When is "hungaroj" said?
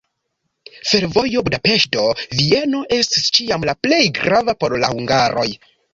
4.95-5.51